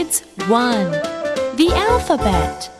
[0.00, 0.92] Kids 1
[1.60, 2.70] The Alphabet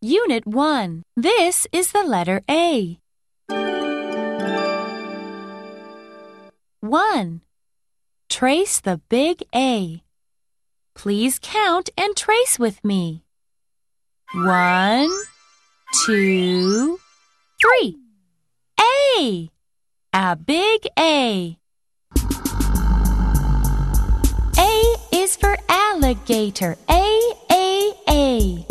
[0.00, 3.00] Unit 1 This is the letter A.
[6.78, 7.40] 1.
[8.28, 10.04] Trace the big A.
[10.94, 13.24] Please count and trace with me.
[14.32, 15.10] One,
[16.06, 17.00] two,
[17.60, 17.96] three.
[19.18, 19.50] A.
[20.12, 21.58] A big A.
[25.26, 26.76] is for alligator.
[26.88, 28.64] A, A, A.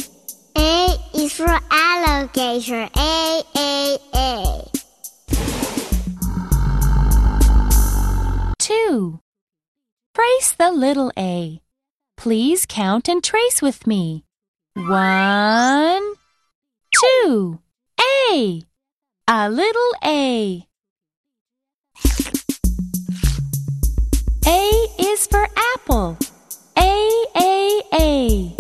[0.57, 2.87] A is for alligator.
[2.95, 4.71] A, A, A.
[8.57, 9.19] 2.
[10.15, 11.59] Trace the little a.
[12.15, 14.23] Please count and trace with me.
[14.75, 16.13] One,
[16.95, 17.59] two.
[18.31, 18.61] A.
[19.27, 20.65] A little a.
[24.47, 26.17] A is for apple.
[26.77, 28.55] A, A, A.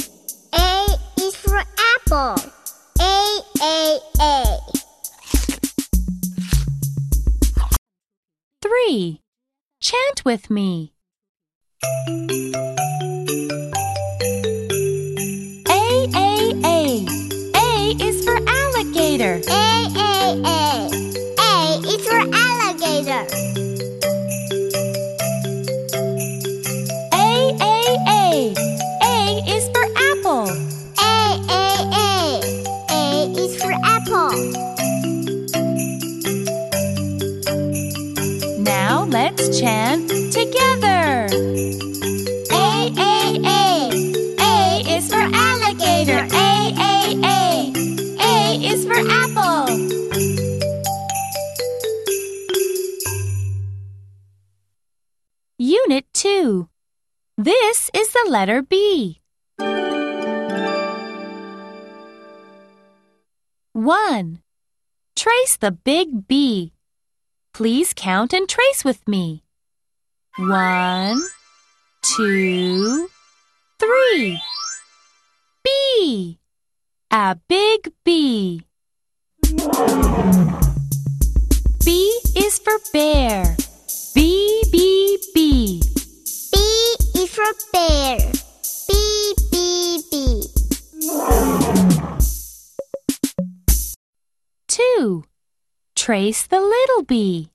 [0.53, 0.87] A
[1.19, 2.35] is for apple.
[2.99, 4.59] A, A, A.
[8.61, 9.21] 3.
[9.81, 10.93] Chant with me.
[15.67, 17.05] A, A, A.
[17.55, 19.41] A is for alligator.
[19.47, 20.04] A, A, A.
[58.45, 59.21] letter B.
[63.73, 64.39] 1.
[65.15, 66.73] Trace the big B.
[67.53, 69.43] Please count and trace with me.
[70.37, 71.19] One,
[72.03, 73.09] two,
[73.79, 74.39] three.
[75.63, 76.37] B.
[77.09, 78.61] A big B.
[81.83, 83.55] B is for bear.
[84.13, 85.81] B, B, B.
[87.35, 88.17] for bear.
[88.87, 90.43] B, B, B.
[94.69, 95.23] 2.
[95.97, 97.49] Trace the little b.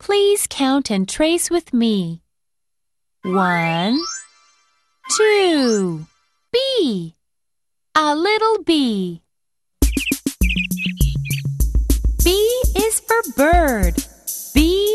[0.00, 2.22] Please count and trace with me.
[3.22, 4.00] One,
[5.16, 6.06] two.
[6.52, 7.14] B.
[7.94, 9.22] A little b.
[12.24, 12.30] B
[12.76, 13.94] is for bird.
[14.54, 14.93] B,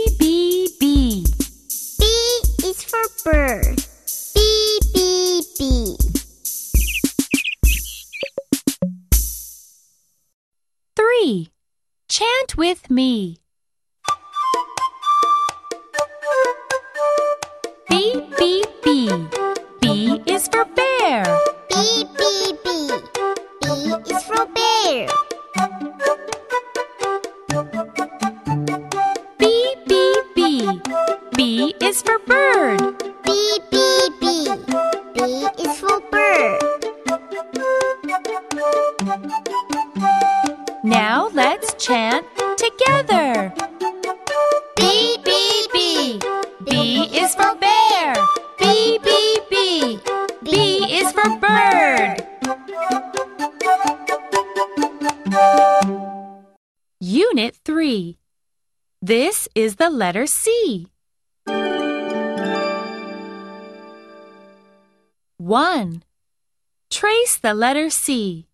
[67.59, 68.47] letter C.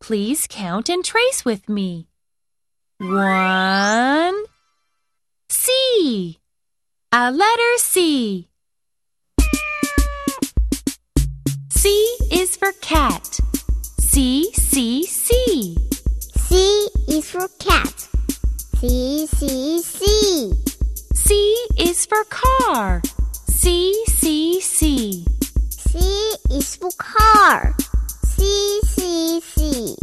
[0.00, 2.08] Please count and trace with me.
[2.98, 4.34] One.
[5.48, 6.40] C.
[7.12, 8.48] A letter C.
[11.70, 11.88] C
[12.32, 13.38] is for cat.
[14.00, 15.76] C, C, C.
[16.34, 18.08] C is for cat.
[18.80, 20.52] C, C, C.
[21.14, 23.00] C is for car.
[23.46, 25.24] C, C, C.
[25.70, 27.76] C is for car.
[28.36, 29.96] C C C.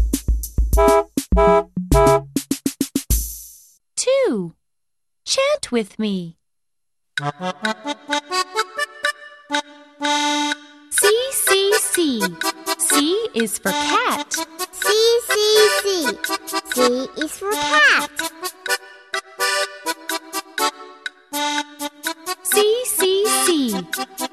[3.95, 4.55] Two.
[5.23, 6.37] Chant with me.
[10.89, 12.21] C C C.
[12.79, 14.33] C is for cat.
[14.71, 15.33] C C
[15.83, 16.07] C.
[16.73, 18.09] C is for cat.
[22.43, 23.69] C C C.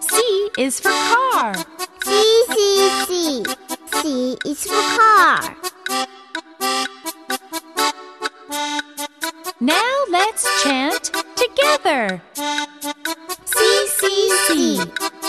[0.00, 1.54] C is for car.
[2.02, 2.54] C C
[3.06, 3.44] C.
[9.60, 12.22] Now let's chant together.
[13.44, 14.80] C, C, C.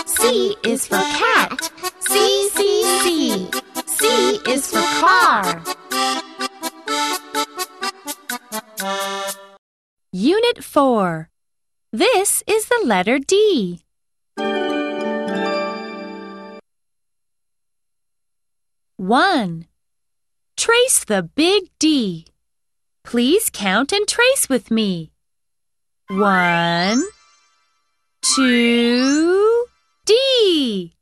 [0.06, 1.70] C is for cat.
[2.00, 3.50] C, C, C.
[3.86, 5.62] C is for car.
[10.12, 11.28] Unit 4.
[11.92, 13.82] This is the letter D.
[19.02, 19.66] One.
[20.56, 22.24] Trace the big D.
[23.02, 25.10] Please count and trace with me.
[26.08, 27.02] One,
[28.22, 29.66] two,
[30.06, 30.94] D.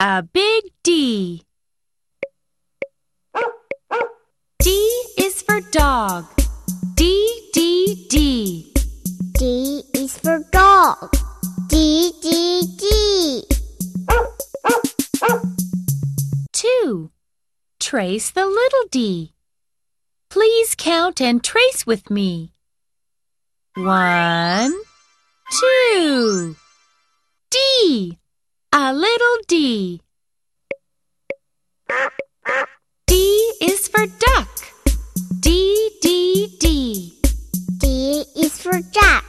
[0.00, 1.42] A big D.
[4.58, 4.70] D
[5.18, 6.24] is for dog.
[6.94, 8.72] D, D, D.
[9.32, 11.14] D is for dog.
[11.68, 12.71] D, D.
[17.92, 19.34] Trace the little d.
[20.30, 22.54] Please count and trace with me.
[23.76, 24.72] One,
[25.60, 26.56] two.
[27.50, 28.18] D.
[28.72, 30.00] A little d.
[33.06, 34.48] D is for duck.
[35.40, 37.12] D, D, D.
[37.76, 39.26] D is for duck.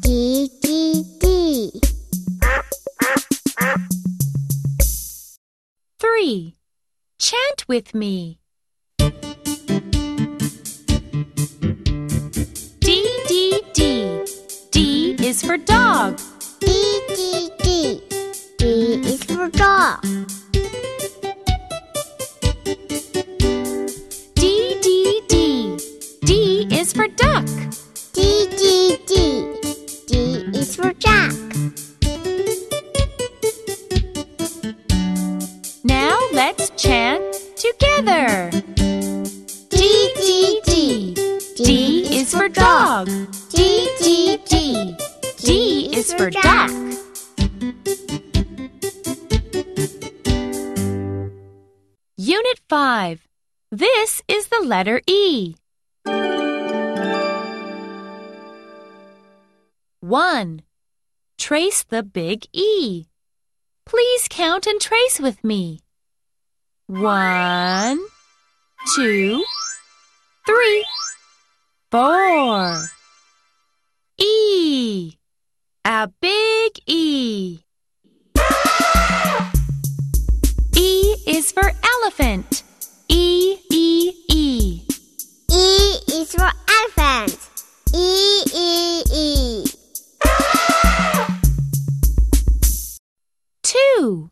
[0.00, 1.80] D, D, D.
[6.00, 6.54] Three.
[7.18, 8.38] Chant with me.
[8.98, 9.08] D,
[13.26, 14.24] D, D.
[14.70, 16.20] D is for dog.
[16.60, 18.02] D, D, D.
[18.58, 20.04] D is for dog.
[36.76, 37.22] Chant
[37.56, 38.50] together.
[39.70, 41.14] D, D, D.
[41.56, 43.06] D is for dog.
[43.50, 44.96] D, D, D.
[45.38, 46.70] D is for duck.
[52.16, 53.26] Unit 5.
[53.72, 55.54] This is the letter E.
[60.00, 60.62] 1.
[61.38, 63.06] Trace the big E.
[63.86, 65.80] Please count and trace with me.
[66.88, 67.98] One,
[68.94, 69.44] two,
[70.46, 70.86] three,
[71.90, 72.80] four.
[74.18, 75.12] E.
[75.84, 77.58] A big E.
[80.76, 81.72] E is for
[82.02, 82.62] elephant.
[83.08, 84.82] E, E, E.
[85.50, 87.36] E is for elephant.
[87.92, 89.64] E, E, E.
[93.64, 94.30] Two.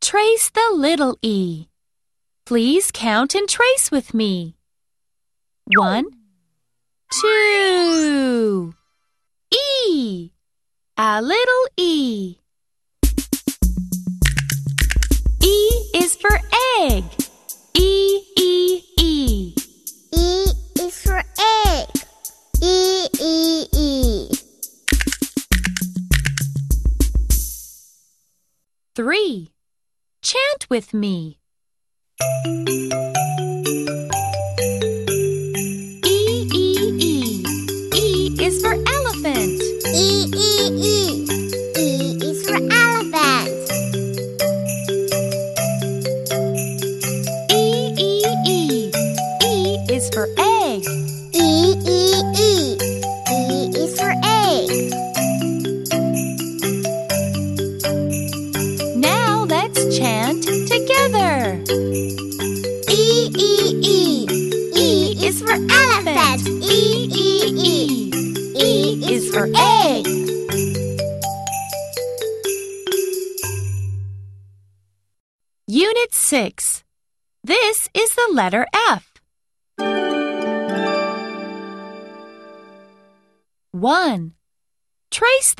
[0.00, 1.66] Trace the little e.
[2.52, 4.56] Please count and trace with me.
[5.74, 6.04] One,
[7.10, 8.74] two.
[9.86, 10.32] E.
[10.98, 12.36] A little e.
[15.42, 15.56] E
[15.96, 16.38] is for
[16.82, 17.04] egg.
[17.72, 19.54] E, E, E.
[20.12, 20.44] E
[20.78, 21.22] is for
[21.64, 21.88] egg.
[22.62, 24.30] E, E, E.
[28.94, 29.52] Three.
[30.20, 31.38] Chant with me.
[32.24, 34.01] E,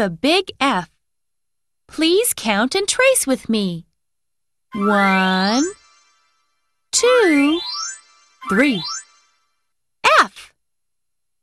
[0.02, 0.90] The big F.
[1.86, 3.86] Please count and trace with me.
[4.74, 5.64] One,
[6.90, 7.60] two,
[8.48, 8.82] three.
[10.20, 10.52] F.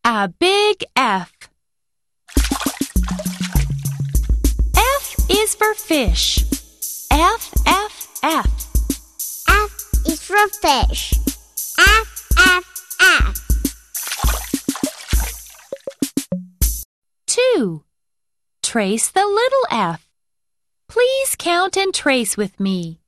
[0.04, 1.32] A big F.
[4.75, 6.44] F is for fish.
[7.10, 8.68] F, F, F.
[9.48, 9.72] F
[10.06, 11.13] is for fish.
[11.80, 12.66] F, F,
[13.00, 13.36] F.
[17.28, 17.86] 2.
[18.69, 20.07] Trace the little f.
[20.88, 22.99] Please count and trace with me.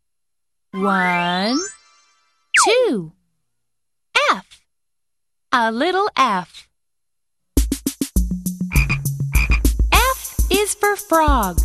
[0.71, 1.59] One,
[2.87, 3.11] 2.
[4.31, 4.63] F.
[5.51, 6.67] A little F.
[9.93, 11.59] F is for frog.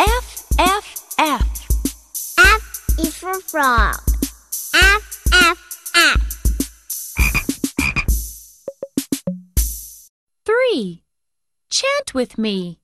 [0.00, 1.68] F, F, F.
[2.38, 3.96] F is for frog.
[4.74, 5.58] F, F,
[5.94, 6.20] F.
[10.46, 11.02] 3.
[11.68, 12.80] Chant with me.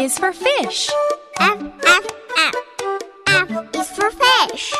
[0.00, 0.88] Is for fish.
[1.38, 2.06] F, F,
[2.38, 2.54] F.
[3.26, 4.72] F is for fish.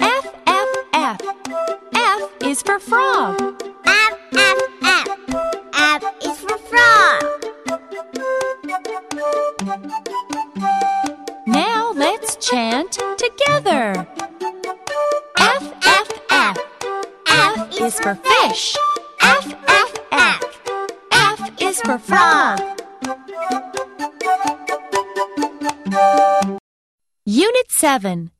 [0.00, 1.20] F, F, F.
[1.92, 3.45] F is for frog.
[27.96, 28.30] 7.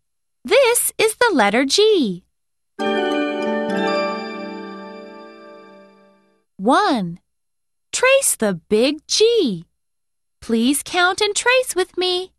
[0.44, 2.24] This is the letter G.
[6.58, 7.18] 1.
[7.90, 9.64] Trace the big G.
[10.42, 12.32] Please count and trace with me.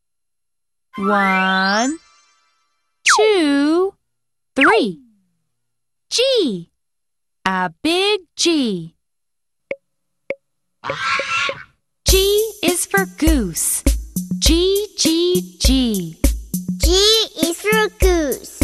[0.95, 1.97] One,
[3.03, 3.95] two,
[4.55, 5.01] three.
[6.11, 6.69] G.
[7.45, 8.93] A big G.
[12.07, 13.83] G is for goose.
[14.37, 16.26] G, G, G.
[16.87, 16.93] G
[17.43, 18.59] is for goose.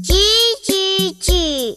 [0.00, 1.76] G, G, G.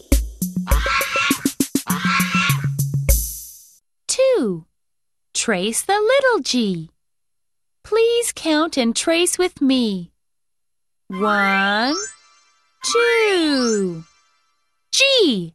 [4.08, 4.64] Two.
[5.34, 6.88] Trace the little g.
[7.84, 10.10] Please count and trace with me.
[11.08, 11.96] One,
[12.82, 14.04] two.
[14.92, 15.54] G.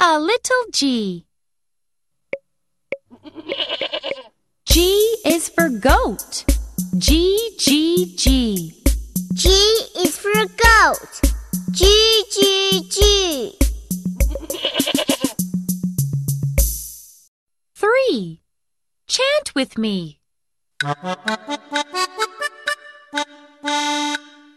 [0.00, 1.26] A little g.
[4.64, 6.44] G is for goat.
[6.98, 8.85] G, G, G.
[9.36, 9.50] G
[9.98, 11.20] is for goat.
[11.70, 11.84] G,
[12.32, 13.58] G, G.
[17.74, 18.40] Three.
[19.06, 20.20] Chant with me.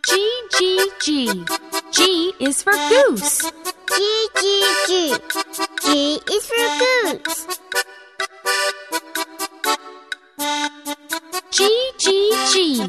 [0.07, 1.45] G, G, G.
[1.91, 3.51] G is for goose.
[3.97, 5.15] G, G, G.
[5.83, 7.47] G is for goose.
[11.51, 12.87] G, G, G.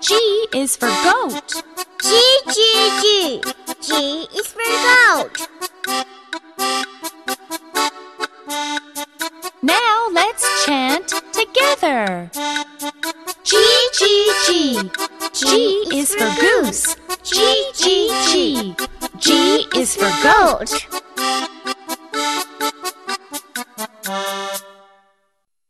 [0.00, 0.14] G
[0.54, 1.62] is for goat.
[2.02, 2.58] G, G,
[3.02, 3.42] G.
[3.80, 5.48] G is for goat.
[9.62, 12.30] Now let's chant together.
[13.44, 13.56] G,
[13.98, 14.90] G, G.
[15.32, 15.46] G
[15.94, 16.96] is for goose.
[17.22, 18.74] G, G, G.
[19.18, 20.86] G is for goat.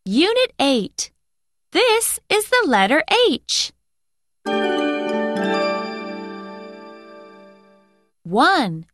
[0.04, 1.10] Unit 8.
[2.68, 3.72] Letter H.
[8.24, 8.84] 1.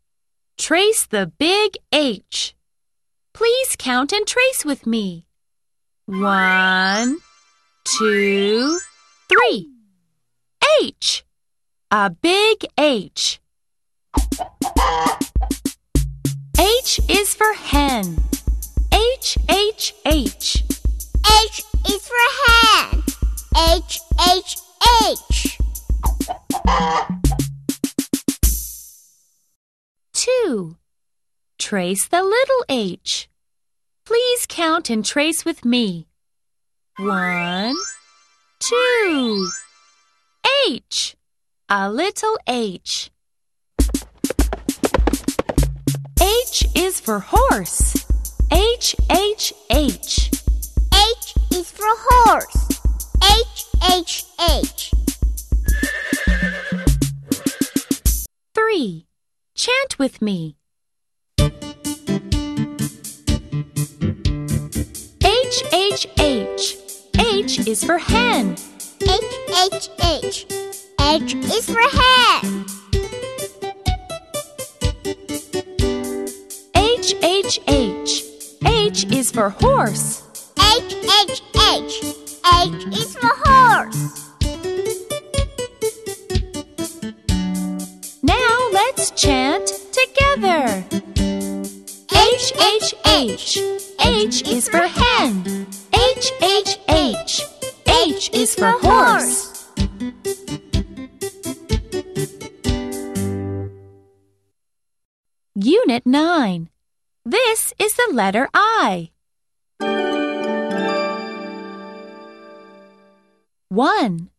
[0.56, 2.54] Trace the big H.
[3.32, 5.26] Please count and trace with me.
[6.06, 7.18] One,
[7.98, 8.78] two,
[9.28, 9.70] three.
[10.80, 11.24] H.
[11.90, 13.40] A big H.
[16.60, 18.22] H is for hen.
[18.92, 20.62] H, H, H.
[21.42, 22.14] H is for
[22.46, 23.13] hen.
[23.56, 24.00] H,
[24.36, 24.56] H,
[25.06, 25.58] H.
[30.12, 30.76] 2.
[31.58, 33.28] Trace the little h.
[34.04, 36.08] Please count and trace with me.
[36.98, 37.74] One,
[38.60, 39.48] two.
[40.68, 41.16] H.
[41.68, 43.10] A little h.
[46.20, 48.06] H is for horse.
[48.52, 50.30] H, H, H.
[50.92, 52.63] H is for horse.
[53.24, 54.90] H, H, H.
[58.54, 59.06] 3.
[59.54, 60.56] Chant with me.
[65.24, 66.76] H, H, H.
[67.18, 68.56] H is for hen.
[69.02, 69.20] H,
[69.72, 70.46] H, H.
[71.00, 72.64] H is for hen.
[76.74, 78.24] H, H, H.
[78.66, 80.22] H is for horse.
[80.58, 80.94] H,
[81.28, 82.23] H, H.
[82.46, 84.30] H is for horse.
[88.22, 90.84] Now let's chant together.
[92.12, 93.58] H, H, H.
[94.04, 95.66] H is for hen.
[95.94, 97.40] H, H, H.
[97.86, 99.72] H is for horse.
[105.54, 106.68] Unit 9.
[107.24, 109.13] This is the letter I.
[113.74, 114.30] 1.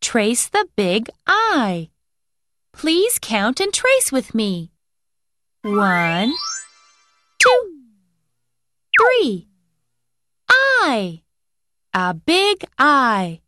[0.00, 1.90] Trace the big I.
[2.72, 4.70] Please count and trace with me.
[5.60, 6.32] One,
[7.38, 7.82] two,
[8.98, 9.48] three.
[10.48, 11.20] I.
[11.92, 13.40] A big I.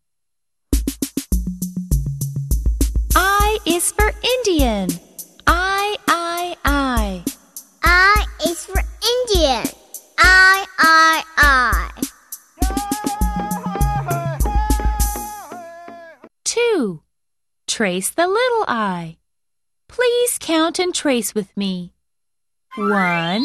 [3.15, 4.91] I is for Indian.
[5.47, 7.25] I, I, I.
[7.83, 8.83] I is for
[9.33, 9.65] Indian.
[10.19, 12.16] I, I, I.
[16.57, 17.03] Two.
[17.67, 19.19] Trace the little I.
[19.89, 21.93] Please count and trace with me.
[22.77, 23.45] One,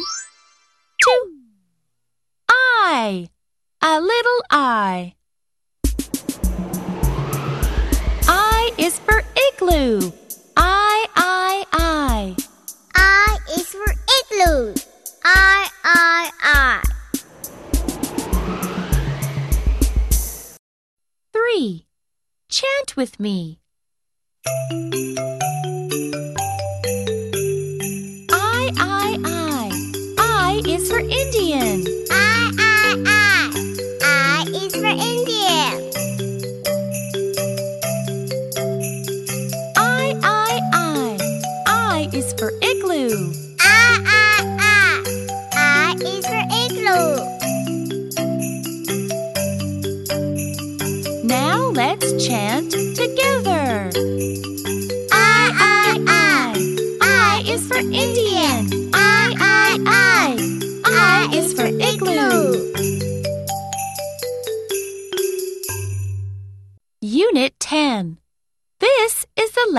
[1.04, 1.32] two.
[2.48, 3.28] I.
[3.82, 5.16] A little I.
[8.30, 10.14] I is for igloo.
[10.56, 11.66] I, I.
[11.74, 11.91] I
[23.02, 23.61] with me.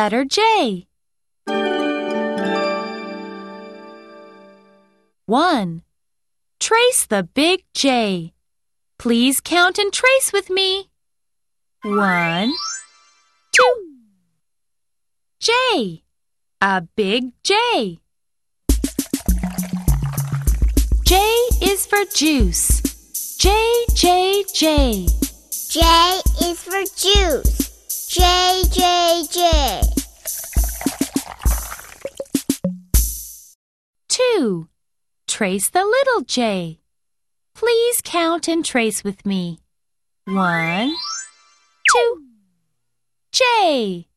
[0.03, 0.89] Letter J.
[5.27, 5.83] 1.
[6.59, 8.33] Trace the big J.
[8.99, 10.91] Please count and trace with me.
[11.85, 12.53] One,
[13.53, 13.75] two.
[15.39, 16.03] J.
[16.61, 18.01] A big J.
[21.05, 21.15] J
[21.63, 22.83] is for juice.
[23.39, 23.51] J,
[23.95, 25.07] J, J.
[25.69, 25.81] J
[26.43, 27.62] is for juice.
[28.15, 29.81] J, J, J.
[34.11, 34.69] 2.
[35.27, 36.81] Trace the little j.
[37.55, 39.61] Please count and trace with me.
[40.27, 40.95] One,
[41.91, 42.23] two.
[43.33, 44.09] J.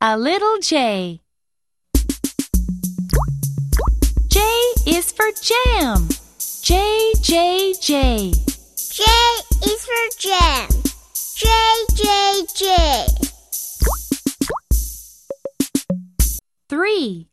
[0.00, 1.20] A little j.
[4.28, 4.40] J
[4.86, 6.06] is for jam.
[6.62, 8.32] J, J, J.
[8.76, 9.02] J
[9.66, 10.68] is for jam.
[11.34, 11.48] J,
[11.96, 13.23] J, J.
[16.74, 17.28] 3.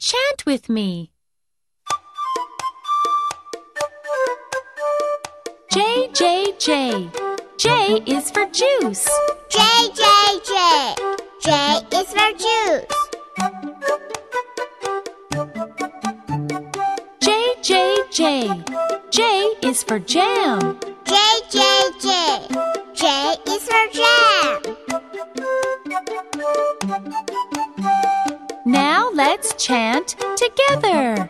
[0.00, 1.12] Chant with me.
[5.70, 7.08] J, J, J.
[7.56, 9.08] J is for juice.
[9.48, 9.60] J,
[9.94, 10.02] J,
[10.50, 10.96] J.
[11.40, 12.98] J is for juice.
[17.20, 18.64] J, J, J.
[19.12, 19.22] J
[19.62, 20.80] is for jam.
[21.04, 21.14] J,
[21.48, 21.60] J,
[22.00, 22.08] J.
[22.92, 24.80] J is for jam.
[28.70, 31.28] Now let's chant together.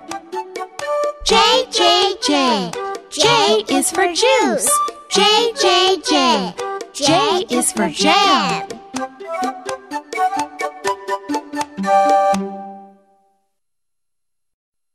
[1.25, 2.71] J, J, J.
[3.09, 4.69] J is for juice.
[5.11, 6.55] J, J, J.
[6.93, 8.69] J is for jam.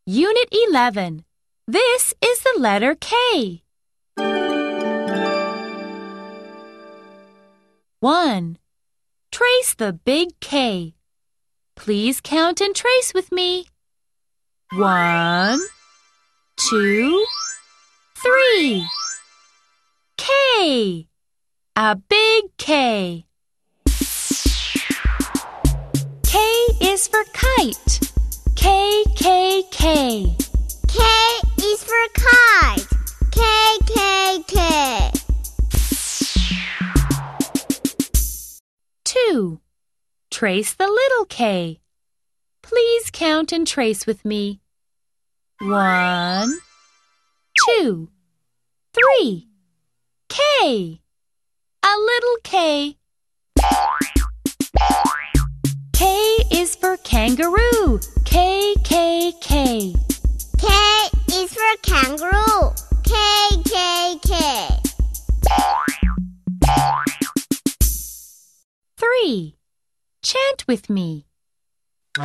[0.06, 1.26] Unit 11.
[1.68, 3.64] This is the letter K.
[8.02, 8.58] 1.
[9.32, 10.94] Trace the big K.
[11.76, 13.68] Please count and trace with me.
[14.74, 15.60] One,
[16.56, 17.26] two,
[18.16, 18.86] three.
[20.18, 21.08] K.
[21.76, 23.26] A big K.
[26.24, 26.40] K
[26.82, 28.00] is for kite.
[28.56, 30.36] K, K, K.
[30.88, 31.04] K
[31.60, 32.88] is for kite.
[33.32, 33.42] K,
[33.86, 35.12] K, K.
[39.04, 39.60] 2.
[40.36, 41.80] Trace the little k.
[42.62, 44.60] Please count and trace with me.
[45.62, 46.52] One,
[47.66, 48.10] two,
[48.94, 49.48] three.
[50.28, 51.00] K.
[51.84, 52.98] A little k.
[55.94, 56.06] K
[56.52, 58.02] is for kangaroo.
[58.26, 59.94] K, K, K.
[60.60, 60.68] K
[61.32, 62.74] is for kangaroo.
[63.06, 63.16] K,
[63.64, 64.68] K, K.
[68.98, 69.55] 3.
[70.26, 71.28] Chant with me.
[72.16, 72.24] K,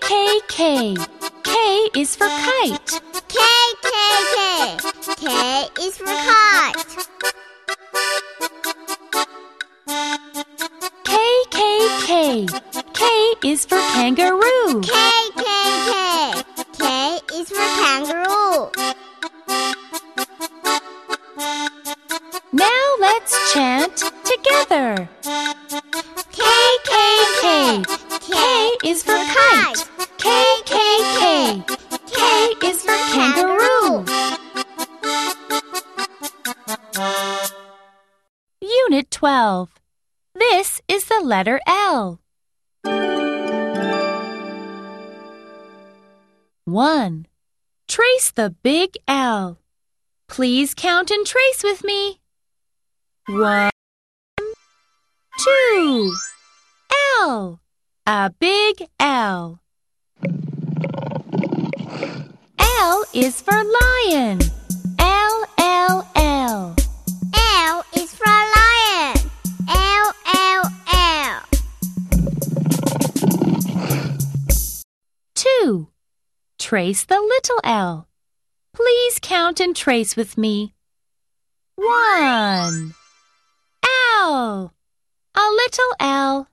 [0.00, 0.94] K, K.
[1.42, 3.00] K is for kite.
[3.26, 3.38] K,
[3.82, 3.90] K,
[4.36, 4.78] K.
[5.16, 6.76] K is for kite.
[11.02, 11.10] K,
[11.50, 11.58] K,
[12.06, 12.46] K.
[12.94, 14.80] K is for kangaroo.
[14.80, 14.92] K,
[15.36, 15.42] K,
[15.90, 16.42] K.
[16.78, 18.91] K is for kangaroo.
[23.52, 25.08] Together.
[26.32, 26.42] K,
[26.84, 27.82] K, K.
[28.20, 29.88] K is for kite.
[30.16, 30.26] K,
[30.64, 30.76] K,
[31.18, 31.62] K.
[32.06, 34.06] K is for kangaroo.
[38.60, 39.74] Unit 12.
[40.34, 42.20] This is the letter L.
[46.64, 47.26] 1.
[47.86, 49.58] Trace the big L.
[50.26, 52.21] Please count and trace with me.
[53.28, 53.70] 1,
[55.38, 56.14] 2.
[57.20, 57.60] L.
[58.04, 59.60] A big L.
[62.58, 64.40] L is for lion.
[64.98, 66.74] L, L, L.
[67.36, 69.16] L is for lion.
[69.68, 71.42] L, L, L.
[75.36, 75.86] 2.
[76.58, 78.08] Trace the little L.
[78.74, 80.74] Please count and trace with me.
[81.76, 82.94] 1.
[84.24, 84.72] L.
[85.34, 86.48] A little L.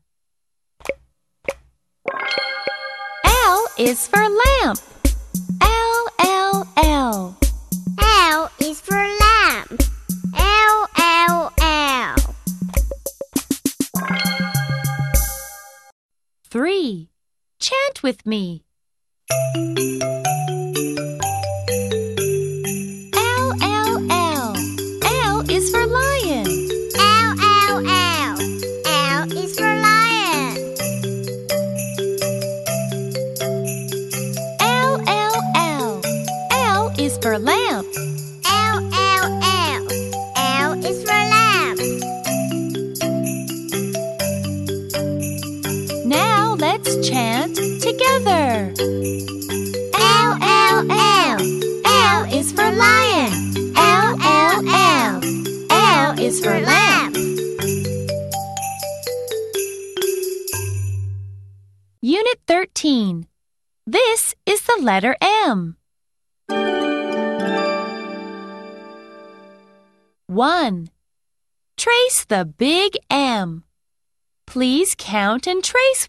[3.23, 4.79] L is for lamp.
[5.62, 7.38] L, L, L.
[8.01, 9.77] L is for lamb.
[10.36, 12.15] L, L, L.
[16.49, 17.10] 3.
[17.60, 18.63] Chant with me.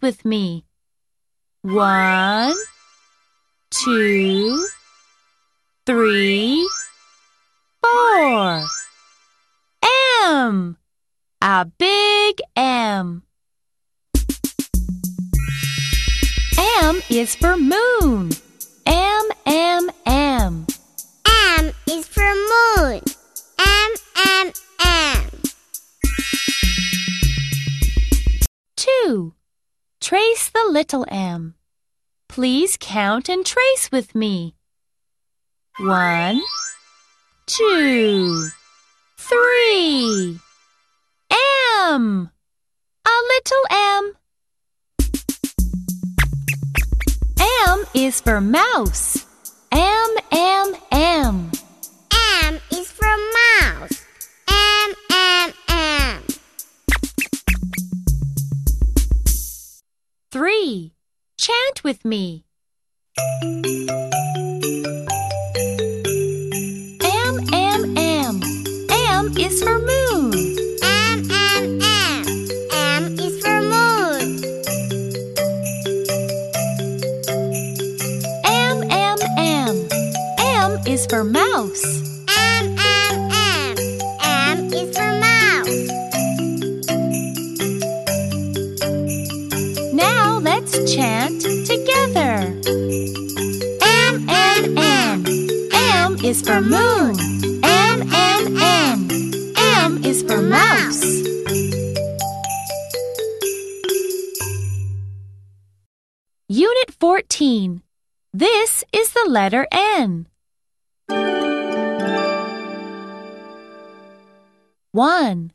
[0.01, 0.65] With me.
[1.61, 2.53] 1,
[3.69, 4.67] 2,
[5.85, 6.69] 3,
[7.83, 8.63] 4.
[10.23, 10.77] M.
[11.41, 13.23] A big M.
[16.83, 18.31] M is for moon.
[18.85, 20.65] M, M, M.
[21.57, 22.33] M is for
[22.77, 23.01] moon.
[30.11, 31.55] Trace the little m.
[32.27, 34.55] Please count and trace with me.
[35.79, 36.41] One,
[37.45, 38.49] two,
[39.17, 40.37] three.
[41.87, 42.29] M.
[43.05, 44.13] A little m.
[47.69, 49.25] M is for mouse.
[49.71, 51.51] M, M, M.
[52.43, 53.15] M is for
[53.61, 54.05] mouse.
[60.31, 60.93] 3.
[61.37, 62.45] Chant with me.
[67.03, 68.41] M, M, M.
[68.89, 70.31] M is for moon.
[70.81, 72.23] M, M, M.
[72.71, 74.39] M is for moon.
[78.45, 79.87] M, M, M.
[80.39, 82.10] M is for mouse.
[90.87, 92.57] Chant together.
[93.83, 95.25] M, M, M.
[95.71, 97.15] M is for moon.
[97.63, 99.07] M, M, M.
[99.57, 101.03] M is for mouse.
[106.47, 107.83] Unit 14.
[108.33, 110.27] This is the letter N.
[114.93, 115.51] 1.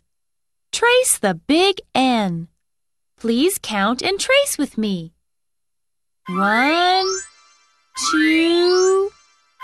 [0.71, 2.47] Trace the big N.
[3.19, 5.16] Please count and trace with me.
[6.29, 7.07] One,
[8.11, 9.11] two,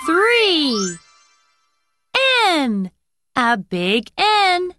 [0.06, 0.96] three.
[2.46, 2.92] N.
[3.34, 4.72] A big N.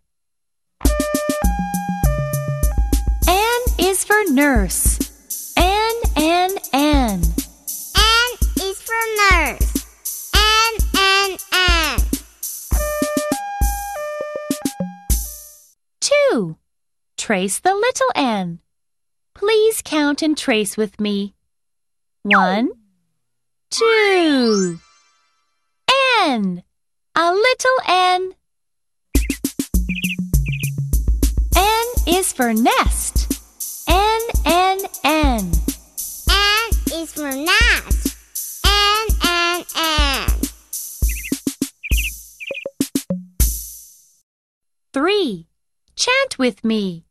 [3.28, 4.98] N is for nurse.
[5.58, 7.22] N, N, N.
[7.22, 8.30] N
[8.62, 9.84] is for nurse.
[10.34, 12.00] N, N, N.
[16.00, 16.56] 2.
[17.18, 18.60] Trace the little n.
[19.34, 21.34] Please count and trace with me.
[22.26, 22.70] 1,
[23.72, 24.80] 2.
[26.22, 26.64] N.
[27.16, 28.34] A little n.
[31.54, 33.30] N is for nest.
[33.90, 35.52] N, N, N.
[36.32, 38.16] N is for nest.
[38.66, 40.30] N, N, N.
[44.94, 45.48] 3.
[45.98, 47.04] Chant with me.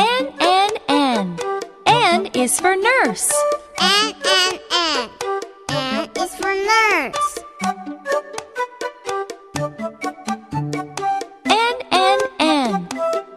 [0.00, 1.38] N, N, N.
[1.84, 3.30] N is for nurse.
[3.78, 5.10] N, N, N.
[5.68, 7.38] N is for nurse.
[11.44, 12.88] N, N, N.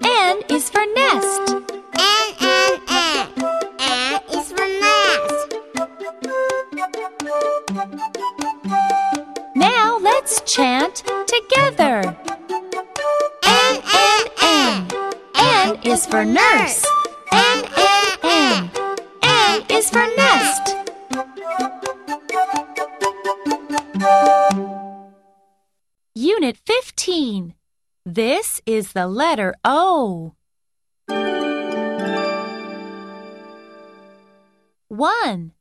[0.06, 1.52] N is for nest.
[1.52, 3.28] N, N, N.
[3.80, 5.56] N is for nest.
[9.54, 12.16] Now let's chant together.
[15.94, 16.84] Is for nurse.
[17.32, 18.72] N, N, N.
[19.22, 20.76] N is for nest.
[26.16, 27.54] Unit 15.
[28.04, 30.34] This is the letter O.
[34.88, 35.52] 1.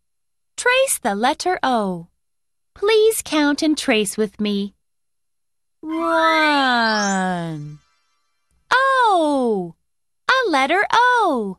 [0.56, 2.06] Trace the letter O.
[2.72, 4.74] Please count and trace with me.
[5.82, 7.78] 1.
[8.72, 9.74] O.
[10.28, 11.58] A letter O.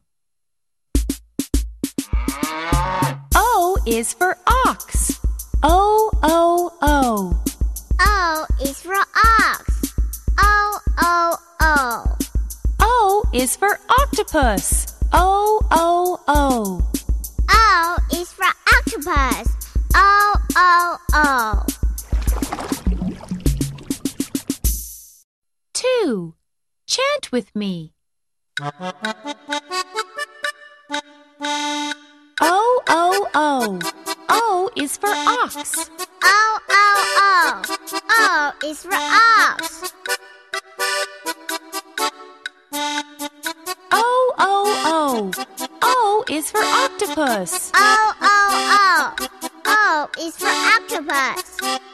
[3.36, 5.20] O is for ox.
[5.64, 7.44] O, O, O.
[8.00, 9.94] O is for ox.
[10.40, 12.18] O, O, O.
[12.82, 14.88] O is for octopus.
[15.14, 16.82] O, O, O.
[17.50, 18.46] O is for
[18.76, 19.48] octopus.
[19.96, 21.66] O, O, O.
[25.74, 26.36] 2.
[26.86, 27.94] Chant with me.
[28.62, 28.66] O,
[32.88, 33.80] O, O.
[34.30, 35.90] O is for ox.
[36.24, 36.84] O, O,
[37.18, 37.62] O.
[38.12, 39.94] O is for ox.
[43.92, 45.32] O, O, O.
[45.82, 47.72] O is for octopus.
[47.74, 48.38] O, O,
[48.70, 49.16] O.
[49.66, 51.93] O is for octopus.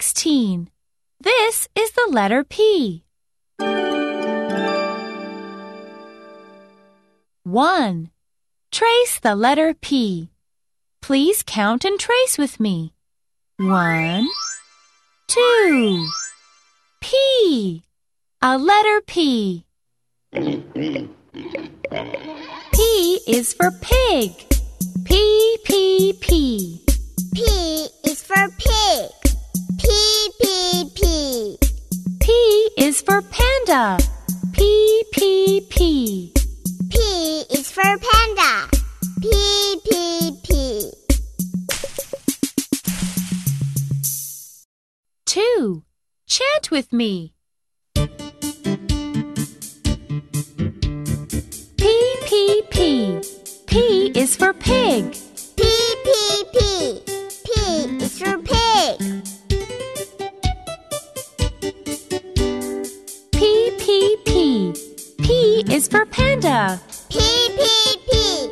[0.00, 0.70] 16.
[1.20, 3.04] This is the letter P.
[7.44, 8.10] 1.
[8.72, 10.30] Trace the letter P.
[11.02, 12.94] Please count and trace with me.
[13.58, 14.26] 1,
[15.28, 16.08] 2.
[17.02, 17.82] P.
[18.40, 19.66] A letter P.
[22.72, 24.32] P is for pig.
[25.04, 26.80] P, P, P.
[27.34, 27.42] P
[28.06, 29.19] is for pig.
[29.90, 31.58] P, P, P.
[32.20, 33.98] P is for panda.
[34.52, 36.32] P, P, P.
[36.90, 36.96] P
[37.50, 38.68] is for panda.
[39.20, 40.92] P, P, P.
[45.26, 45.82] 2.
[46.28, 47.34] Chant with me.
[51.76, 53.20] P, P, P.
[53.66, 55.16] P is for pig.
[55.56, 55.64] P,
[56.04, 57.02] P, P.
[57.44, 57.50] P
[58.04, 59.09] is for pig.
[65.60, 66.80] P is for panda.
[67.10, 68.48] P, P, P.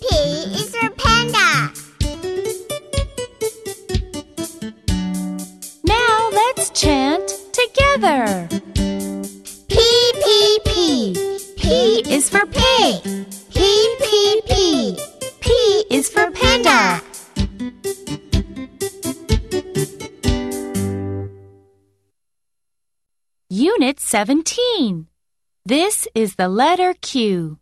[0.00, 0.06] P
[0.54, 1.72] is for panda.
[5.82, 8.48] Now let's chant together.
[9.66, 9.76] P,
[10.22, 11.14] P, P.
[11.56, 13.02] P is for pig.
[13.52, 14.98] P, P, P.
[15.40, 17.02] P is for panda.
[23.48, 25.08] Unit 17.
[25.64, 27.58] This is the letter Q.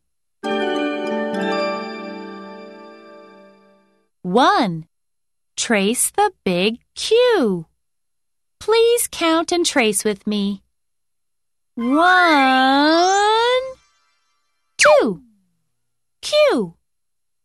[4.22, 4.86] 1.
[5.54, 7.66] Trace the big Q.
[8.58, 10.62] Please count and trace with me.
[11.74, 13.60] One,
[14.78, 15.20] two.
[16.22, 16.76] Q.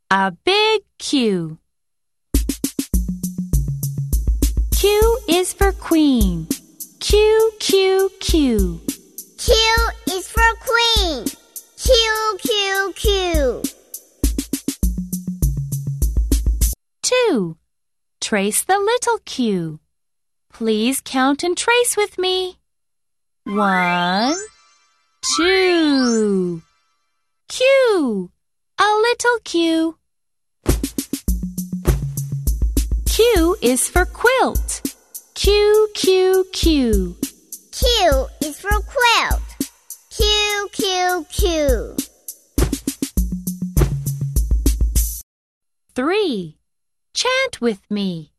[0.10, 1.58] A big Q.
[4.72, 6.48] Q is for queen.
[7.02, 8.80] Q, Q, Q.
[9.46, 9.54] Q
[10.10, 11.26] is for queen.
[11.78, 13.62] Q, Q, Q.
[17.04, 17.58] 2.
[18.20, 19.80] Trace the little q.
[20.52, 22.58] Please count and trace with me.
[23.44, 24.36] One,
[25.38, 26.64] two.
[27.48, 28.32] Q.
[28.80, 29.98] A little q.
[33.06, 34.82] Q Q is for quilt.
[35.36, 37.16] Q, Q, Q.
[37.78, 39.42] Q is for quilt.
[40.10, 41.98] Q, Q, Q.
[45.94, 46.58] 3.
[47.14, 48.32] Chant with me.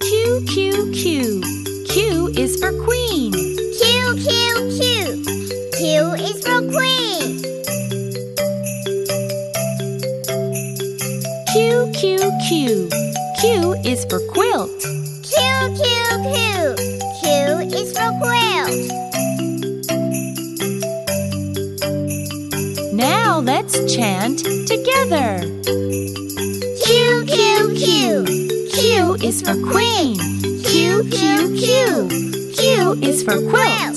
[0.00, 1.42] Q, Q, Q.
[1.88, 3.30] Q is for queen.
[3.30, 4.34] Q, Q,
[4.80, 5.22] Q.
[5.78, 7.38] Q is for queen.
[11.52, 12.18] Q, Q,
[12.48, 13.21] Q.
[13.42, 14.70] Q is for quilt.
[15.24, 15.34] Q,
[15.74, 15.84] Q,
[16.30, 16.76] Q.
[17.18, 17.26] Q
[17.74, 18.86] is for quilt.
[22.94, 25.40] Now let's chant together.
[26.84, 28.24] Q, Q, Q.
[28.70, 30.14] Q is for queen.
[30.62, 32.08] Q, Q, Q.
[32.54, 33.91] Q is for quilt.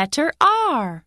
[0.00, 1.04] Letter R.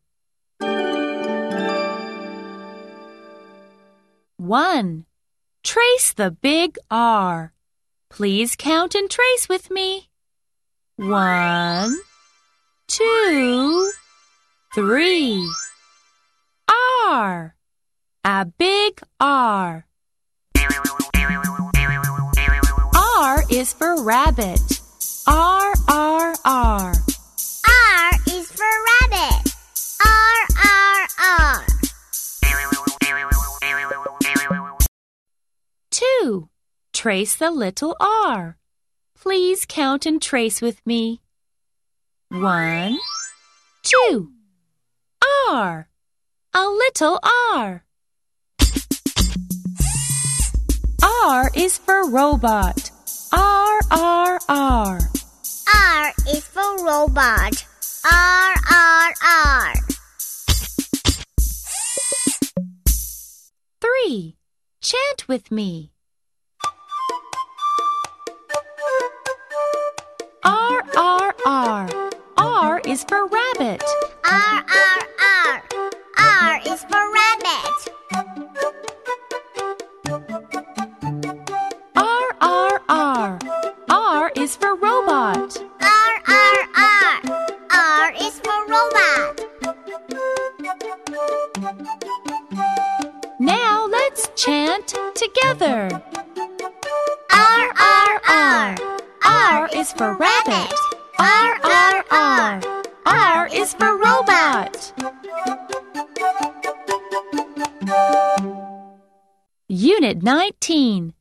[4.38, 5.06] 1.
[5.64, 7.54] Trace the big R.
[8.12, 10.10] Please count and trace with me.
[10.98, 11.98] One,
[12.88, 13.92] two,
[14.76, 15.44] three.
[17.08, 17.56] R.
[18.24, 19.88] A big R.
[22.96, 24.62] R is for rabbit.
[25.26, 26.36] R, R.
[26.46, 27.03] R
[36.24, 36.48] 2.
[36.94, 38.58] Trace the little r.
[39.14, 41.22] Please count and trace with me.
[42.30, 42.98] One,
[43.84, 44.32] two.
[45.50, 45.90] R.
[46.54, 47.20] A little
[47.52, 47.84] r.
[51.04, 52.92] R is for robot.
[53.34, 55.00] R, R, R.
[55.76, 57.66] R is for robot.
[58.10, 59.74] R, R, R.
[63.82, 64.38] 3.
[64.82, 65.93] Chant with me.
[70.96, 71.90] R, R,
[72.38, 72.82] R.
[72.86, 73.84] Is for rabbit.
[74.30, 75.64] R, R, R.
[76.18, 77.94] R is for rabbit.
[81.96, 83.40] R, R, R.
[83.90, 85.58] R is for robot.
[85.82, 87.22] R, R, R.
[87.72, 89.42] R is for robot.
[93.40, 95.90] Now let's chant together.
[99.64, 100.74] R is for rabbit.
[101.20, 102.62] R, R, R.
[103.06, 104.92] R is for robot.
[109.70, 111.14] Unit 19.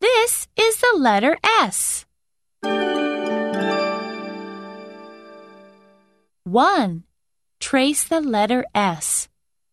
[0.00, 2.04] This is the letter S.
[6.44, 7.04] 1.
[7.60, 9.28] Trace the letter S.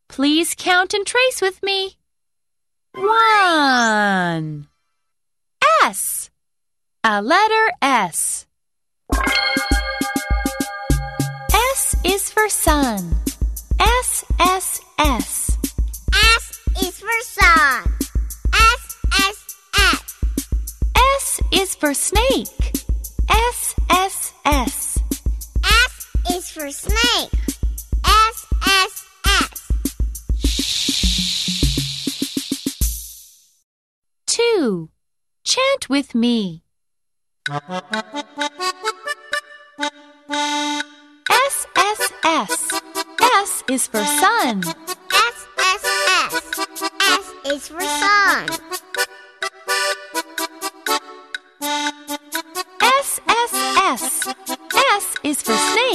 [0.07, 1.97] Please count and trace with me.
[2.93, 4.69] 1.
[5.83, 6.29] S.
[7.05, 7.52] A letter
[8.03, 8.45] S.
[11.53, 13.15] S is for sun.
[13.79, 15.57] S, S, S.
[16.13, 17.93] S is for sun.
[18.53, 18.97] S,
[19.29, 20.03] S, S.
[20.97, 22.83] S is for snake.
[23.29, 24.99] S, S, S.
[25.63, 27.31] S is for snake.
[28.05, 28.45] S,
[28.83, 29.71] S, S.
[34.27, 34.89] 2.
[35.45, 36.62] Chant with me.
[37.45, 37.59] S,
[41.75, 42.81] S, S.
[43.21, 44.63] S is for sun.
[44.63, 45.83] S, S,
[46.23, 46.33] S.
[47.01, 48.47] S is for sun.
[52.81, 54.27] S, S, S.
[54.95, 55.92] S is for snake.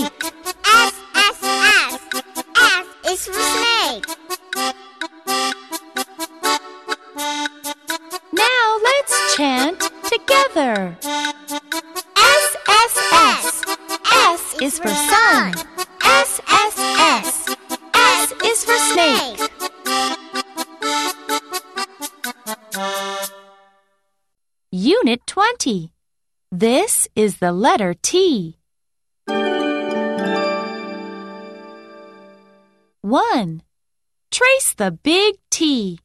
[27.49, 28.59] The letter T.
[33.01, 33.63] 1.
[34.31, 35.99] Trace the big T.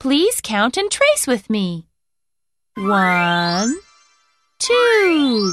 [0.00, 1.88] Please count and trace with me.
[2.74, 3.76] One,
[4.58, 5.52] two.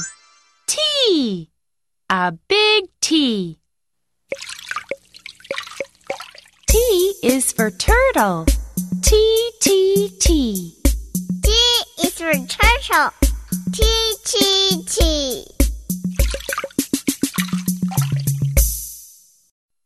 [0.67, 1.49] T.
[2.09, 3.59] A big T.
[6.69, 8.45] T is for turtle.
[9.01, 10.77] T, T, T.
[11.43, 11.51] T
[12.05, 13.28] is for turtle.
[13.73, 15.45] Chee, chee, chee.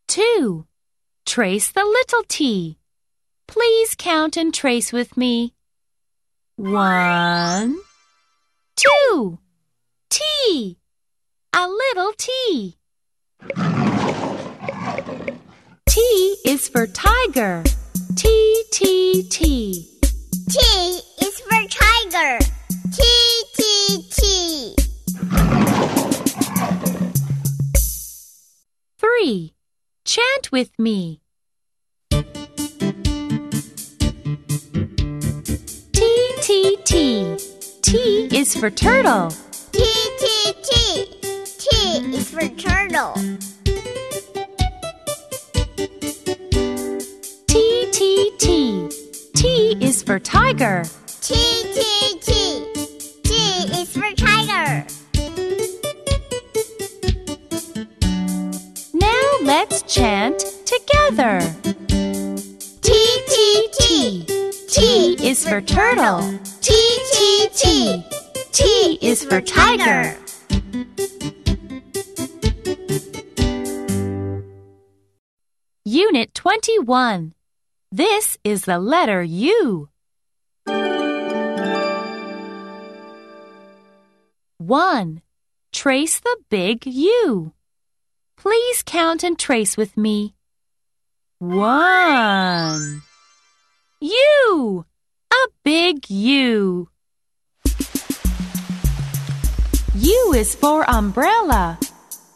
[0.07, 0.65] Two.
[1.25, 2.77] Trace the little t.
[3.47, 5.53] Please count and trace with me.
[6.55, 7.77] One,
[8.75, 9.39] two,
[10.11, 10.77] T,
[11.55, 12.77] a little T.
[15.89, 17.63] T is for tiger.
[18.15, 19.89] T, T, T.
[20.49, 20.59] T
[21.21, 22.39] is for tiger.
[22.91, 23.22] T.
[23.93, 24.75] T, T.
[28.97, 29.53] 3.
[30.03, 31.21] Chant with me.
[35.91, 37.37] T, T, T.
[37.83, 39.29] T is for turtle.
[39.71, 39.83] T,
[40.19, 41.05] T, T.
[41.59, 43.13] T is for turtle.
[47.47, 48.89] T, T, T.
[49.35, 50.83] T is for tiger.
[51.21, 51.35] T,
[51.75, 51.92] T.
[53.93, 54.87] For tiger.
[58.91, 61.39] Now let's chant together.
[62.81, 64.25] T, T, T.
[64.67, 66.39] T is for turtle.
[66.61, 66.73] T,
[67.13, 68.03] T, T.
[68.51, 70.17] T is for tiger.
[75.85, 77.33] Unit 21.
[77.91, 79.89] This is the letter U.
[84.67, 85.21] 1.
[85.73, 87.51] Trace the big U.
[88.37, 90.35] Please count and trace with me.
[91.39, 93.01] 1.
[93.99, 94.85] U.
[95.31, 96.87] A big U.
[99.95, 101.77] U is for umbrella.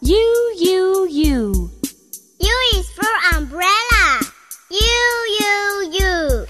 [0.02, 1.72] U, U, U.
[2.40, 4.22] U is for umbrella.
[4.70, 6.46] U, U, U.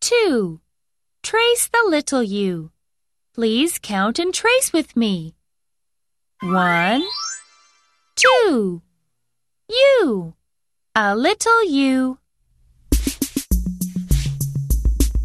[0.00, 0.60] 2.
[1.30, 2.72] Trace the little u.
[3.34, 5.36] Please count and trace with me.
[6.42, 7.04] 1,
[8.16, 8.82] 2.
[10.02, 10.34] U.
[10.96, 12.18] A little u.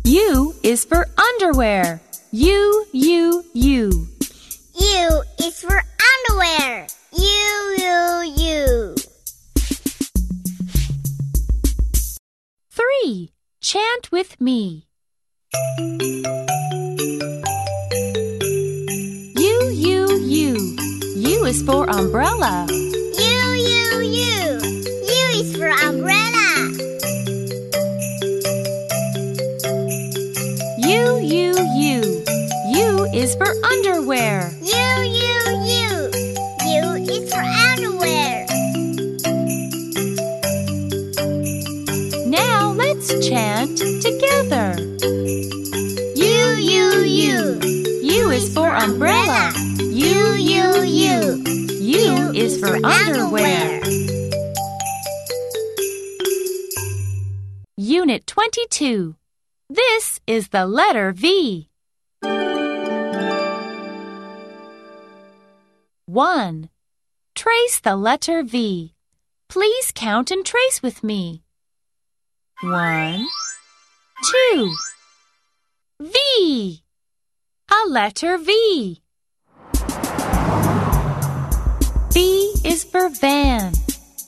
[0.04, 2.00] U is for underwear.
[2.30, 4.08] U, U, U.
[4.76, 5.82] U is for
[6.14, 6.86] underwear.
[7.18, 8.96] U, U, U.
[12.70, 13.32] 3.
[13.60, 14.86] Chant with me.
[19.36, 20.76] U, U, U.
[21.16, 22.68] U is for umbrella.
[22.70, 24.60] U, U, U.
[24.62, 26.25] U is for umbrella.
[58.56, 59.16] 22.
[59.70, 61.68] This is the letter V.
[66.06, 66.70] 1.
[67.36, 68.94] Trace the letter V.
[69.50, 71.44] Please count and trace with me.
[72.62, 73.28] 1,
[74.54, 74.76] 2.
[76.00, 76.84] V.
[77.70, 79.02] A letter V.
[82.14, 83.74] V is for van.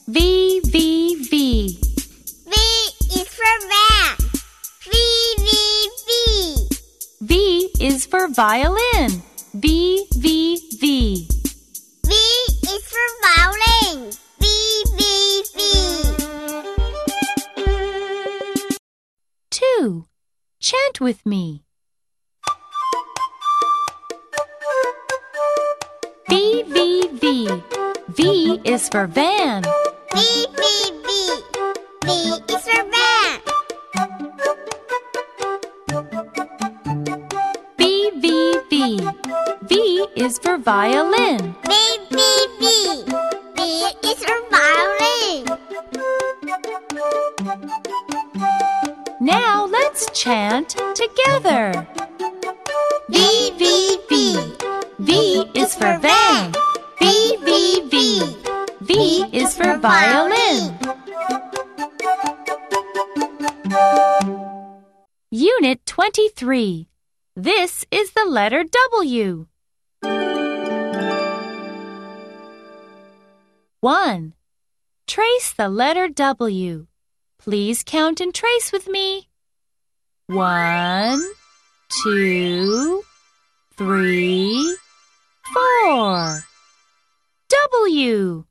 [0.10, 1.80] V, V, V.
[2.50, 2.56] V
[3.16, 3.87] is for van.
[7.80, 9.22] Is for violin.
[9.54, 11.28] V, V, V.
[12.06, 14.12] V is for violin.
[14.40, 15.02] V, V,
[15.56, 15.62] V.
[19.52, 20.06] 2.
[20.60, 21.64] Chant with me.
[26.30, 27.64] V, V, V.
[28.10, 29.64] V is for van.
[30.14, 30.57] V.
[40.68, 41.56] violin.
[41.64, 41.74] V,
[42.12, 42.20] V,
[42.60, 42.66] V.
[43.56, 43.62] V
[44.04, 45.48] is for violin.
[49.22, 51.88] Now let's chant together.
[53.10, 54.36] V, V, V.
[55.00, 55.10] V
[55.56, 56.52] is for van.
[57.00, 58.36] V, V, V.
[58.82, 58.92] V
[59.32, 60.78] is for violin.
[65.32, 66.90] Unit 23.
[67.38, 69.48] This is the letter W.
[75.58, 76.86] the letter W.
[77.40, 79.28] Please count and trace with me.
[80.28, 81.20] One,
[82.04, 83.02] two,
[83.76, 84.78] three,
[85.54, 86.40] four.
[87.72, 88.46] W.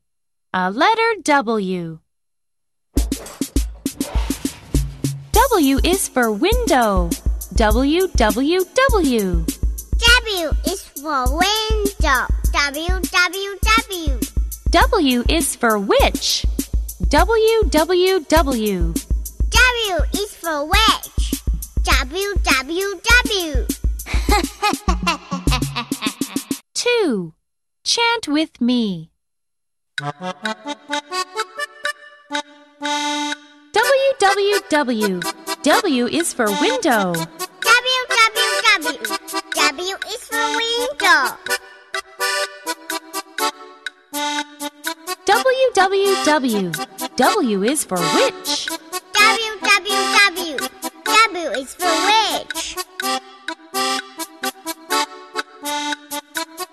[0.53, 1.99] A letter W.
[5.31, 7.09] W is for window.
[7.53, 9.45] W, W, W.
[10.17, 12.27] W is for window.
[12.51, 14.19] W, W, W.
[14.71, 16.45] W is for witch.
[17.05, 18.93] W, W, W.
[19.49, 21.43] W is for witch.
[21.83, 23.67] W, W, W.
[26.73, 27.33] 2.
[27.83, 29.11] Chant with me.
[33.73, 35.19] W, W, W.
[35.63, 37.13] W is for window.
[37.13, 38.99] W, W, W.
[39.55, 41.37] W is for window.
[45.27, 46.71] W, W, W.
[47.17, 48.69] W is for witch.
[49.11, 50.57] W, W, W.
[51.03, 52.77] W is for witch.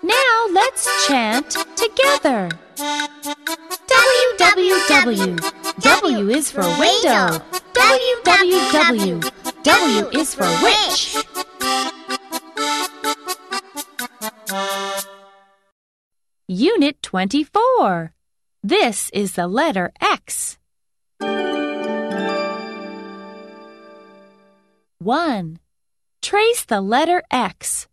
[0.01, 2.47] Now let's chant together.
[2.77, 5.35] W, W, W.
[5.81, 7.43] W is for window.
[7.73, 9.19] W, W, W.
[9.63, 11.17] W is for witch.
[16.47, 18.15] Unit 24.
[18.67, 20.57] This is the letter X.
[24.97, 25.59] 1.
[26.19, 27.87] Trace the letter X.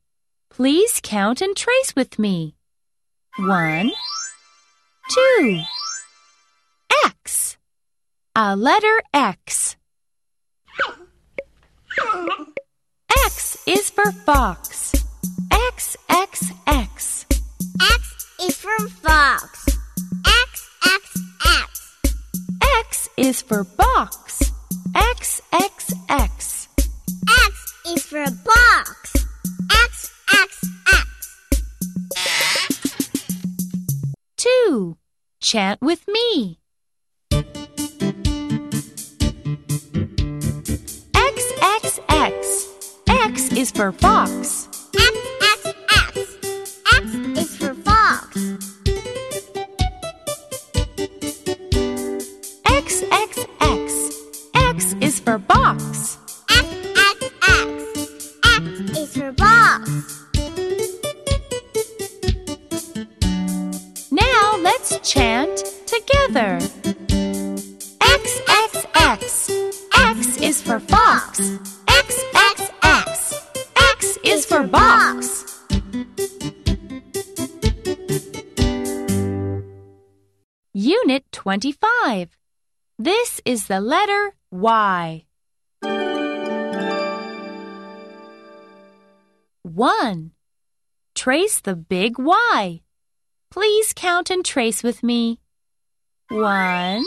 [0.49, 2.55] Please count and trace with me.
[3.37, 3.91] 1,
[5.11, 5.61] 2.
[7.05, 7.59] X.
[8.35, 9.77] A letter X.
[13.27, 14.95] X is for fox.
[15.53, 17.27] X, X, X.
[17.79, 19.72] X is for fox.
[23.23, 24.53] Is for box.
[24.95, 26.69] X, X, X.
[27.47, 29.15] X is for box.
[29.71, 31.33] X, X, X.
[34.37, 34.97] 2.
[35.41, 36.59] Chant with me.
[41.15, 42.69] X, X, X.
[43.09, 44.72] X is for fox.
[83.73, 85.25] The letter Y.
[89.63, 90.31] 1.
[91.15, 92.83] Trace the big Y.
[93.51, 95.41] Please count and trace with me.
[96.29, 97.03] One,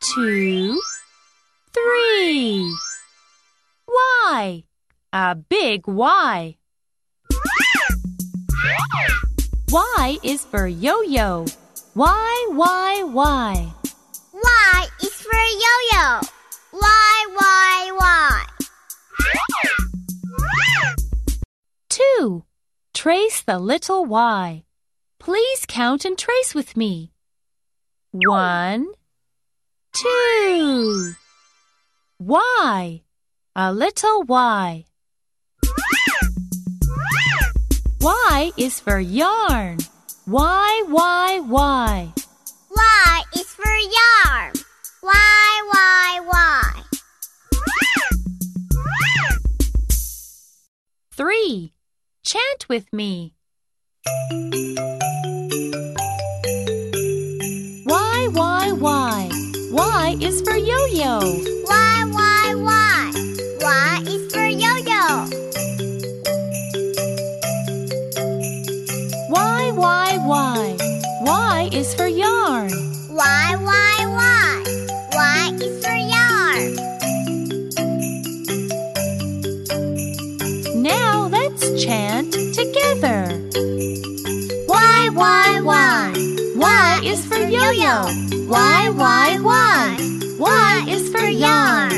[0.00, 0.78] two,
[1.72, 2.70] three.
[3.88, 4.64] Y.
[5.14, 6.56] A big Y.
[9.70, 11.46] Y is for yo-yo.
[11.94, 13.81] Y, Y, Y.
[14.42, 16.20] Y is for yo-yo.
[16.72, 18.46] Y, Y, Y.
[21.88, 22.44] 2.
[22.94, 24.64] Trace the little Y.
[25.18, 27.12] Please count and trace with me.
[28.12, 28.88] One,
[29.92, 31.14] two.
[32.18, 33.02] Y.
[33.54, 34.84] A little Y.
[38.00, 39.78] Y is for yarn.
[40.26, 42.12] Y, Y, Y.
[42.74, 43.22] Y
[43.62, 44.52] for yarn.
[45.02, 46.82] Y, Y, Y.
[51.16, 51.72] 3.
[52.24, 53.34] Chant with me.
[57.86, 59.30] Y, Y, Y.
[59.70, 61.20] Y is for yo-yo.
[61.20, 63.12] Y, Y, Y.
[63.60, 65.26] Y is for yo-yo.
[69.30, 70.76] Y, Y, Y.
[71.24, 72.91] Y is for yarn.
[73.12, 74.62] Y, Y, Y.
[75.12, 76.76] Y is for yarn.
[80.82, 83.26] Now let's chant together.
[84.66, 86.12] Y, Y, Y.
[86.56, 88.06] Y is for yo-yo.
[88.48, 89.96] Y, Y, Y.
[90.38, 91.92] Y is for yarn.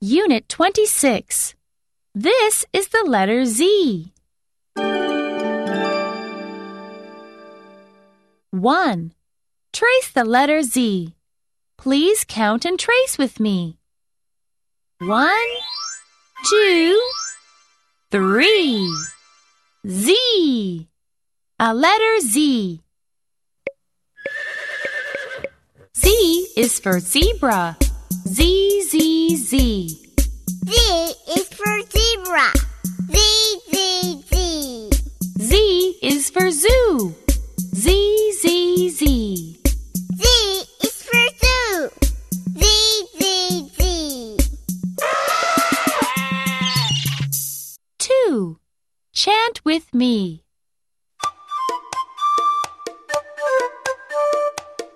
[0.00, 1.54] Unit 26.
[2.16, 4.13] This is the letter Z.
[8.54, 9.12] 1.
[9.72, 11.16] Trace the letter Z.
[11.76, 13.78] Please count and trace with me.
[15.00, 15.50] One,
[16.48, 17.00] two,
[18.12, 18.88] three.
[19.84, 20.86] Z.
[21.58, 22.80] A letter Z.
[25.96, 27.76] Z is for zebra.
[28.28, 29.88] Z, Z, Z.
[30.64, 30.72] Z
[31.36, 32.52] is for zebra.
[33.10, 34.90] Z, Z, Z.
[35.40, 37.14] Z is for zoo.
[37.74, 37.90] Z,
[38.44, 39.56] Z, Z.
[40.16, 40.22] Z
[40.84, 41.88] is for zoo.
[42.58, 44.36] Z, Z, Z.
[47.98, 48.58] Two.
[49.14, 50.42] Chant with me.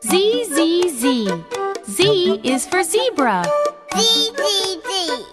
[0.05, 1.45] Z, Z, Z.
[1.89, 3.45] Z is for zebra.
[3.97, 5.25] Z, Z, Z.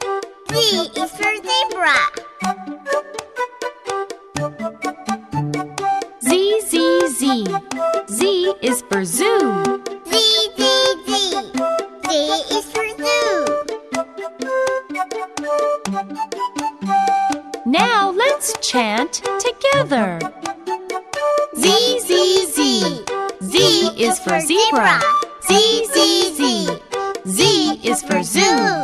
[0.51, 0.55] Z
[1.01, 2.24] is for zebra.
[7.35, 9.81] Z, is for zoo.
[10.05, 10.61] Z, Z,
[11.05, 11.11] Z.
[12.07, 12.09] Z
[12.55, 13.45] is for zoo.
[17.65, 20.19] Now let's chant together.
[21.57, 23.03] Z, Z, Z.
[23.41, 23.57] Z
[23.97, 25.01] is for zebra.
[25.41, 26.79] Z, Z, Z.
[27.25, 28.81] Z is for zoo.